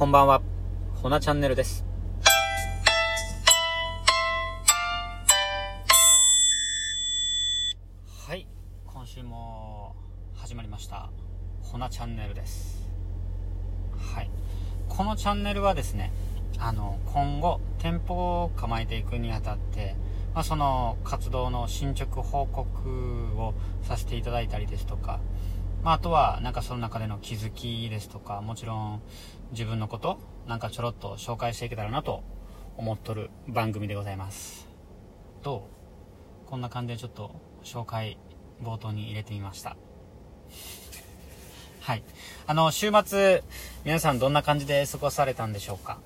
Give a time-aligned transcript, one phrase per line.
[0.00, 0.40] こんばんは。
[0.94, 1.84] ほなチャンネルです。
[8.26, 8.46] はい。
[8.86, 9.94] 今週も
[10.34, 11.10] 始まりました。
[11.60, 12.90] ほなチャンネルです。
[14.14, 14.30] はい。
[14.88, 16.14] このチャンネルはですね、
[16.58, 19.96] あの、今後、店舗を構えていくにあたって、
[20.32, 22.88] まあ、その活動の進捗報告
[23.36, 25.20] をさせていただいたりですとか、
[25.82, 29.02] まあ、あとは、なんかその中での気づきですとか、もちろん
[29.52, 32.22] 自分のこと、なんかちょろっと紹介していけたらなと
[32.76, 34.68] 思っとる番組でございます。
[35.42, 35.68] ど
[36.46, 36.50] う？
[36.50, 37.30] こんな感じでちょっと
[37.64, 38.18] 紹介
[38.62, 39.76] 冒頭に入れてみました。
[41.80, 42.02] はい。
[42.46, 43.42] あの、週末、
[43.84, 45.98] 皆さんどんな感じで過ごされたんでしょうか？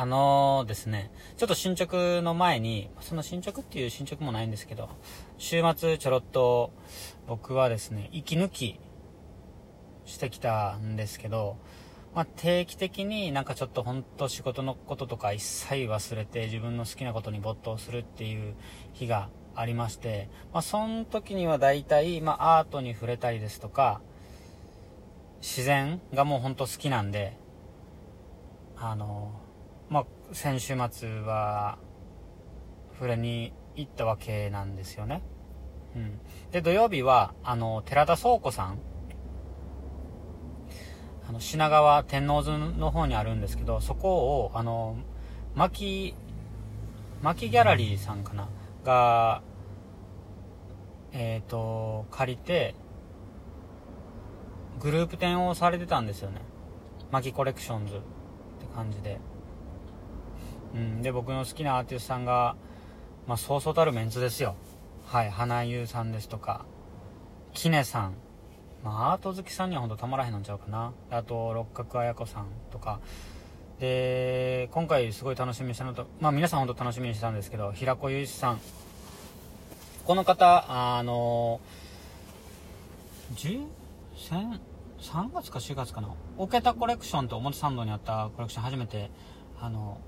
[0.00, 4.88] あのーですね、ちょっと進捗の前に、その進捗っていう進捗もないんですけど、
[5.36, 6.72] 週末ちょろっと
[7.26, 8.80] 僕はですね、息抜き
[10.06, 11.58] してきたんですけど、
[12.14, 18.54] まあ、定期的になんかちょっと本当仕事のこととか一切忘れて自分の好きなことに没頭するっていう
[18.94, 24.00] 日がありまして、まあ、その時には大体、まあ、アートに触れたりですとか、
[25.42, 27.36] 自然がもう本当好きなんで、
[28.78, 29.32] あの、
[29.90, 31.78] まあ、先週末は、
[32.92, 35.20] 触れに行ったわけなんですよね。
[35.96, 36.20] うん。
[36.52, 38.78] で、土曜日は、あの、寺田倉庫さん、
[41.28, 44.96] あの、品川天王洲の方にあるんですけど、そこを、あの、
[45.56, 46.14] 牧、
[47.20, 48.48] 牧ギャラリーさんかな？
[48.84, 49.42] が、
[51.12, 52.76] えっ、と、借りて、
[54.78, 56.42] グループ展をされてたんですよね。
[57.10, 58.04] 牧コレクションズって
[58.72, 59.18] 感じで。
[60.74, 62.56] うん、で、僕の好きなアーティストさんが、
[63.26, 64.54] まあ、そうそうたるメンツですよ。
[65.06, 66.64] はい、花優さんですとか、
[67.52, 68.14] キネさん、
[68.84, 70.92] まあ、アート好きさんには本当たまらへんのちゃうかな。
[71.10, 73.00] あと、六角彩子さんとか。
[73.80, 78.60] で、今回すごい楽しみにしたのと、まあ皆さん本当楽しみにしたんですけど、平子祐一さん。
[80.04, 81.60] この方、あの、
[83.34, 83.66] 10、
[84.16, 84.60] 千
[85.00, 86.08] 3月か4月かな。
[86.36, 89.10] オケタコレクションと表参道にあったコレクション初めて、
[89.58, 89.98] あの、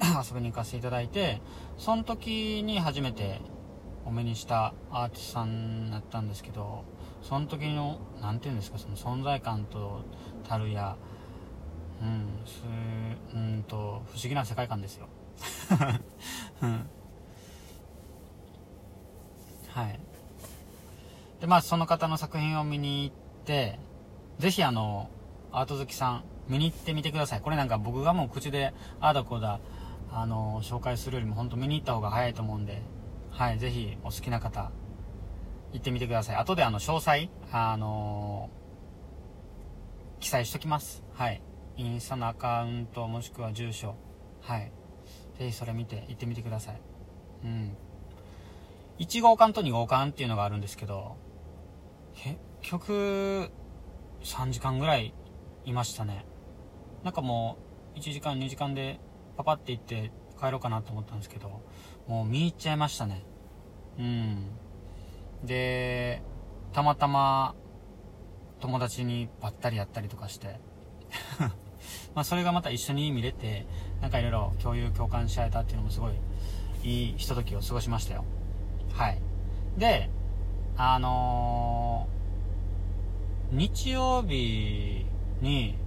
[0.28, 1.40] 遊びに行かせていただいて、
[1.76, 3.40] その時に初めて
[4.04, 6.84] お目にしたアーティストさんだったんですけど、
[7.22, 10.02] その時の、なんていうんですか、その存在感と、
[10.48, 10.96] たるや、
[12.00, 12.62] うん、す
[13.34, 15.08] うんと、不思議な世界観ですよ。
[16.62, 16.86] うん。
[19.68, 20.00] はい。
[21.40, 23.78] で、まあ、その方の作品を見に行って、
[24.38, 25.10] ぜひあの、
[25.52, 27.40] アート好きさん、見に行ってみてください。
[27.40, 29.60] これなんか僕がもう口で、ああだこうだ、
[30.10, 32.82] あの、紹介するよりも本当見に行った方が早いと思うんで、
[33.30, 34.70] はい、ぜひお好きな方、
[35.72, 36.36] 行ってみてください。
[36.36, 38.50] 後であの、詳細、あの
[40.20, 41.04] 記載しときます。
[41.14, 41.40] はい。
[41.76, 43.94] インスタのアカウントもしくは住所。
[44.40, 44.72] はい。
[45.38, 46.80] ぜひそれ見て行ってみてください。
[47.44, 47.76] うん。
[48.98, 51.16] 1号館と2号館っていうのがあるんですけど、
[52.14, 53.50] 結局、
[54.24, 55.14] 3時間ぐらい
[55.64, 56.26] いましたね。
[57.04, 57.58] なんかも
[57.94, 58.98] う、1時間2時間で
[59.38, 61.62] パパって行って帰ろうかなと思ったんですけど、
[62.08, 63.24] もう見入っちゃいましたね。
[63.96, 64.46] うん。
[65.44, 66.22] で、
[66.72, 67.54] たまたま
[68.58, 70.58] 友達にばったりやったりとかして、
[72.14, 73.64] まあそれがまた一緒に見れて、
[74.00, 76.14] なんかいろいろ共有共感し合えたっていうのもすごい
[76.82, 78.24] いいひとときを過ごしましたよ。
[78.92, 79.22] はい。
[79.78, 80.10] で、
[80.76, 82.18] あのー
[83.50, 85.06] 日曜日
[85.40, 85.78] に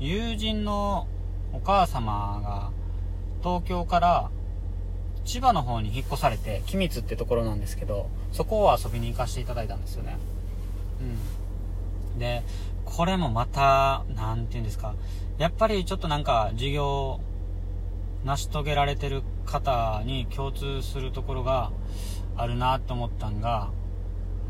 [0.00, 1.06] 友人の
[1.52, 2.70] お母様が
[3.42, 4.30] 東京から
[5.24, 10.16] 千葉の方に引っ越されて、君津ってところなんですけど、そこを遊びに行かせていただいたんですよね。
[12.12, 12.18] うん。
[12.18, 12.42] で、
[12.84, 14.94] これもまた、なんて言うんですか。
[15.38, 17.20] やっぱりちょっとなんか事業、
[18.24, 21.70] 成し遂げられてる方に共通するところが
[22.36, 23.70] あるなと思ったんが、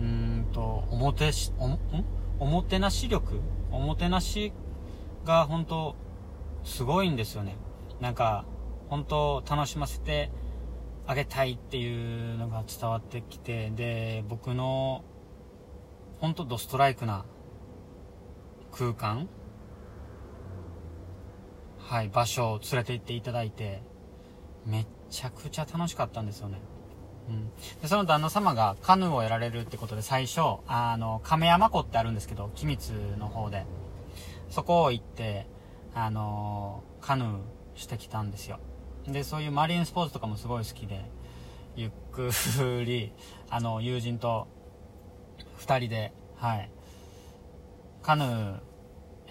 [0.00, 1.80] うーんと、おもてし、おも、ん？
[2.38, 3.40] おもてなし力？
[3.70, 4.52] おもてなし
[5.24, 5.96] が本当
[6.64, 7.56] すごいんですよね。
[8.00, 8.44] なんか、
[8.88, 10.30] 本当楽しませて
[11.06, 15.04] あげたいっていうのが伝わってきて、で、僕の、
[16.20, 17.24] 本当ドストライクな
[18.70, 19.28] 空間
[21.78, 23.82] はい、場所を連れて行っていただいて、
[24.64, 26.60] めっちゃくちゃ楽しかったんですよね。
[27.28, 27.50] うん。
[27.80, 33.66] で、その旦那様がカヌーをやられるってことで最初、あの、亀山湖ってあるんですけど、君津の方で。
[34.48, 35.46] そこを行って、
[35.94, 37.40] あのカヌー
[37.74, 38.58] してきたんですよ。
[39.06, 41.04] で、そういうマリンスポーツとかもすごい好きで、
[41.74, 42.30] ゆっく
[42.84, 43.12] り、
[43.50, 44.46] あの、友人と
[45.56, 46.70] 二人で、はい、
[48.02, 48.72] カヌー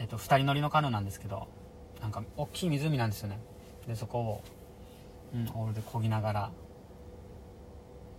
[0.02, 1.48] えっ、と、二人乗りのカヌーなんですけど、
[2.02, 3.40] なんか、大きい湖なんですよね。
[3.88, 4.44] で、そこを、
[5.32, 6.52] うん、オールで漕ぎながら、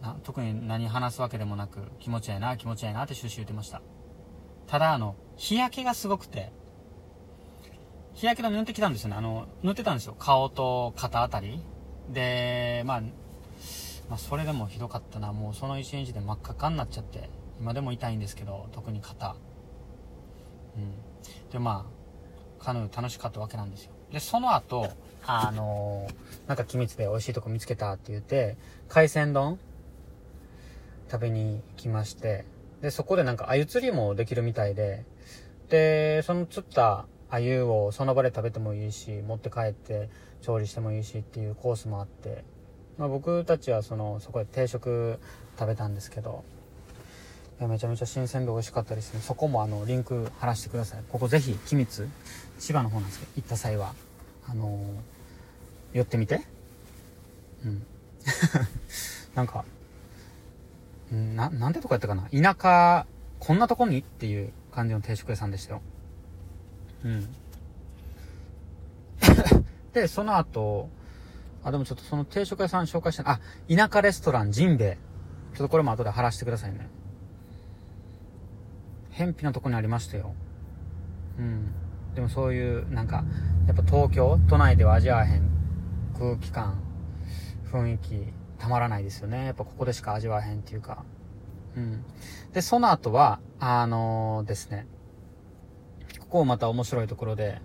[0.01, 3.83] な特に何話すわけでもなく、気持ちええな、気持ちええなって終始言ってました。
[4.69, 6.53] ただ、あの、日焼けがすごくて、
[8.15, 9.17] 日焼け止め塗ってきたんですよね。
[9.17, 10.15] あの、塗ってたんですよ。
[10.19, 11.61] 顔と肩あたり。
[12.11, 13.01] で、まあ、
[14.09, 15.33] まあ、それでもひどかったな。
[15.33, 17.31] もうその一日で真っ赤っかになっちゃって、
[17.61, 19.37] 今でも痛いんですけど、特に肩。
[20.77, 20.93] うん。
[21.51, 23.93] で、まあ、カヌー楽しかったわけなんですよ。
[24.13, 24.89] で、その後、
[25.25, 28.57] あのー、なんか機密で美味しいとこ見つけたって言って、
[28.89, 29.59] 海鮮丼
[31.11, 32.45] 食べに行きまして、
[32.83, 35.05] で、そこでなんか鮎釣りもできるみたいで、
[35.69, 37.07] で、その釣った
[37.41, 40.11] 鮎をその場で食べてもいいし、持って帰って
[40.43, 42.45] 調理してもいいしっていうコースもあって、
[42.99, 45.19] まあ、僕たちはその、そこで定食
[45.59, 46.45] 食べたんですけど
[47.59, 49.21] いや、めちゃめちゃ新鮮で美味しかったですね。
[49.21, 51.03] そこもあの、リンク貼らせてください。
[51.09, 52.09] ここぜひ、機密、
[52.59, 53.95] 千葉の方なんですけど、行った際は、
[54.49, 56.41] あのー、寄ってみて。
[57.65, 57.87] うん。
[59.35, 59.65] なんか、
[61.11, 63.07] な、なんてとこやったかな田舎、
[63.39, 65.83] こんなとこにっていう感じの定食屋さんでしたよ。
[67.05, 67.29] うん。
[69.93, 70.89] で、その後、
[71.65, 74.99] あ、でもちょっとその定食屋さん紹介した、あ、田舎レストランジンベエ。
[75.55, 76.89] ちょっとこれも後で貼らせてくださいね。
[79.11, 80.35] 偏僻なとこにありましたよ。
[81.39, 81.73] うん。
[82.15, 83.25] でもそういう、なんか、
[83.67, 85.43] やっぱ東京、都内では味わえへん
[86.19, 86.81] 空気感、
[87.71, 89.47] 雰囲気、たまらないですよね。
[89.47, 91.05] やっぱここでしか味わえへんっていうか。
[91.77, 92.05] うん。
[92.53, 94.87] で、その後は、あのー、ですね、
[96.33, 97.61] ここまた面白いところで、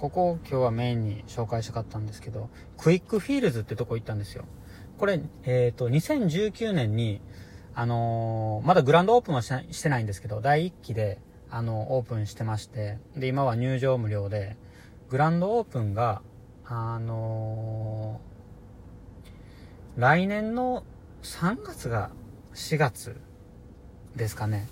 [0.00, 4.46] ここを今日はメインに紹介したかったんですけど、クルックフィールズってとこ行ったんですよ。
[4.98, 7.20] これ、えっ、ー、と、2019年に、
[7.72, 11.20] あのー、まだグランドオープンはしてないんですけど、第1期で、
[11.50, 14.56] あの、オープンしてまして、で、今は入場無料で、
[15.08, 16.20] グランドオープンが、
[16.64, 20.82] あのー、来年の
[21.22, 22.10] 3月が
[22.54, 23.16] 4月
[24.16, 24.66] ですかね。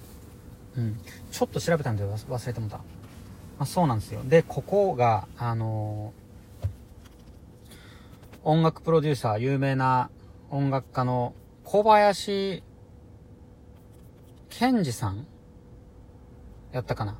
[0.76, 1.00] うん。
[1.30, 2.78] ちょっと調べたんで忘れてもた。
[2.78, 2.82] ま
[3.60, 4.20] あ、そうなんですよ。
[4.24, 10.10] で、ここが、あのー、音楽プロデューサー、有名な
[10.50, 12.62] 音楽家の小林
[14.50, 15.26] ケンジさん
[16.72, 17.16] やったかな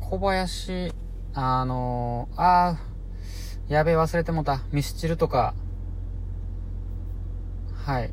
[0.00, 0.92] 小林、
[1.34, 4.62] あのー、あー、やべえ忘れてもた。
[4.72, 5.54] ミスチルとか。
[7.84, 8.12] はい。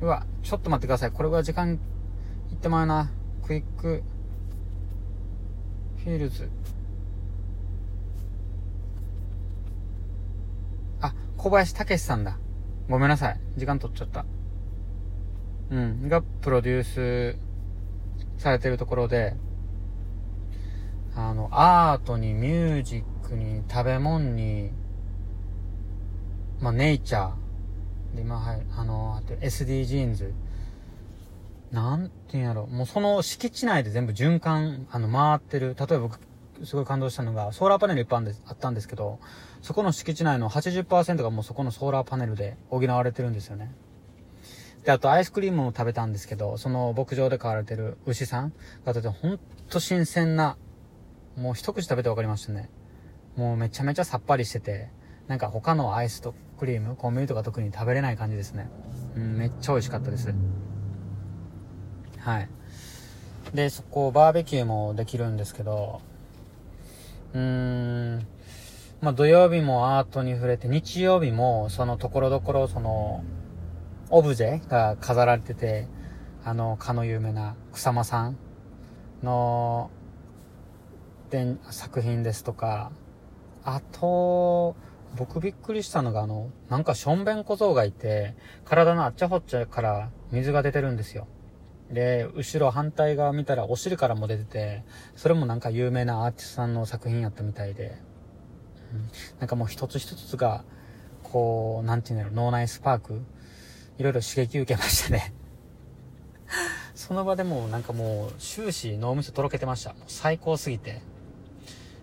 [0.00, 1.10] うわ、ちょっと待ってください。
[1.10, 1.78] これは時間
[2.50, 3.10] いってまうな。
[3.46, 4.02] クルック、
[5.98, 6.48] フィールズ。
[11.00, 12.38] あ、小林武さんだ。
[12.88, 13.40] ごめんなさい。
[13.56, 14.24] 時間取っちゃった。
[15.70, 16.08] うん。
[16.08, 17.36] がプロデュース
[18.38, 19.36] されてるところで、
[21.14, 24.70] あの、アートにミュージックに食べ物に、
[26.60, 27.49] まあ、ネイチャー。
[28.14, 30.32] で、まあ、はい、あの、あと SDGs。
[31.70, 32.66] なんて言うんやろ。
[32.66, 35.76] もうその敷地内で全部循環、あの、回ってる。
[35.78, 36.18] 例えば僕、
[36.64, 39.20] すごい感動したのが、ソーラーパネルいっぱいあったんですけど、
[39.62, 43.72] そこの敷地内の80%がもうそこのソーラーパネルで補われてるんですよね。
[44.84, 48.52] で、あとアイスクリームも食べたんですけど、その牧場で飼われてる牛さん
[48.84, 50.56] がとてほんと新鮮な、
[51.36, 52.68] もう一口食べて分かりましたね。
[53.36, 54.90] もうめちゃめちゃさっぱりしてて、
[55.28, 58.68] なんか他のアイスとクリーム、コンビニとか特に食べれない感じですね。
[59.16, 60.34] うん、めっちゃ美味しかったです。
[62.18, 62.48] はい。
[63.54, 66.02] で、そこバーベキューもできるんですけど、
[67.32, 68.26] うーん、
[69.00, 73.24] まあ、土曜日もアートに触れて、日曜日も、そのところどころ、その、
[74.10, 75.88] オブジェが飾られてて、
[76.44, 78.36] あの、かの有名な草間さん
[79.22, 79.90] の、
[81.30, 82.92] で、作品ですとか、
[83.64, 84.76] あと、
[85.16, 91.26] 僕びっくりしたのが、あの、なんかしょんべん小僧がいて、体のあっちゃほっちゃから水が出てるんですよ。
[91.90, 94.84] で、後ろ反対側見たらお尻からも出てて、
[95.16, 97.98] それもなんか有名なアーティストさんの作品やったみたいで、
[98.92, 100.64] うん、なんかもう一つ一つが、
[101.24, 103.20] こう、なんていうんだろう、脳内スパーク、
[103.98, 105.34] いろいろ刺激受けましたね
[106.94, 109.94] その場でもなんかもう終始脳みそとろけてました。
[110.06, 111.00] 最高すぎて。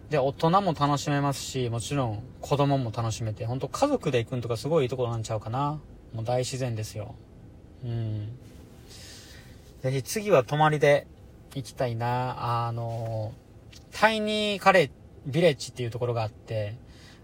[0.09, 5.79] で、大人も楽しめますし、もちろん子供も楽しめて、ほんと家族で行くんとかすごいいいところなんちゃうかな。
[6.13, 7.15] もう大自然ですよ。
[7.83, 8.29] うん。
[9.81, 11.07] ぜひ次は泊まりで
[11.55, 12.65] 行きたいな。
[12.67, 13.33] あの、
[13.91, 14.91] タイニーカレー
[15.25, 16.75] ビレッジっていうところがあって、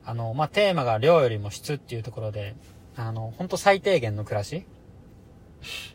[0.06, 2.56] あの、まあ、テーマが量よりも質っていうところで、
[2.98, 4.66] あの、ほんと最低限の暮らし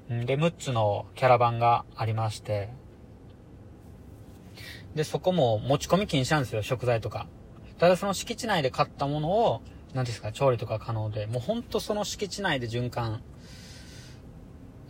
[0.09, 2.71] で、6つのキャラバンがありまして、
[4.95, 7.27] で、そこも持ち込み禁止なんですよ、食材とか。
[7.79, 9.63] ただその敷地内で買ったものを、
[9.95, 13.23] 何ですか、調理とか可能で、もうほんとその敷地内で循環。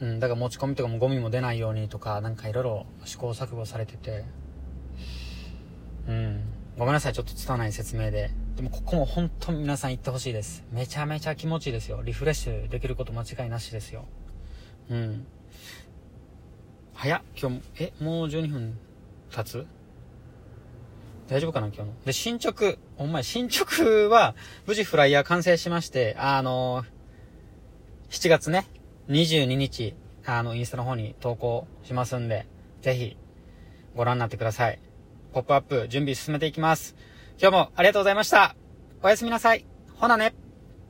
[0.01, 4.25] うん、だから持ち込みとかもゴミも出ないようにとか、なんかいろいろ試行錯誤されてて、
[6.07, 6.41] うん。
[6.79, 8.31] ごめんなさい、ちょっと伝わない説明で。
[8.55, 10.65] でもここも本当に皆さん行ってほしいです。
[10.73, 12.03] めちゃめちゃ気持ちいいですよ。
[12.03, 14.07] リフレッシュできること間違いなしですよ。
[14.89, 15.27] うん。
[16.95, 18.79] 早っ、今日も、え、もう12分
[19.31, 19.67] 経つ？
[21.29, 21.95] 大丈夫かな今日の？
[22.07, 24.35] で、進捗、お前、進捗は、
[24.67, 26.85] 無事フライヤー完成しまして、あの
[28.11, 28.67] 7月ね、
[29.09, 29.95] 22日、
[30.25, 32.47] あの、インスタの方に投稿しますんで、
[32.81, 33.17] ぜひ、
[33.95, 34.79] ご覧になってください。
[35.33, 36.97] ポップアップ、準備進めていきます。
[37.39, 38.57] 今日もありがとうございました。
[39.03, 39.67] おやすみなさい。
[39.97, 40.48] ほなね。